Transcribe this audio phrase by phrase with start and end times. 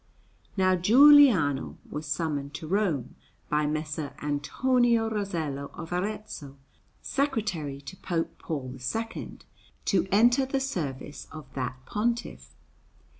[0.57, 3.13] Now Giuliano was summoned to Rome
[3.49, 6.57] by Messer Antonio Rosello of Arezzo,
[7.03, 9.37] Secretary to Pope Paul II,
[9.85, 12.55] to enter the service of that Pontiff.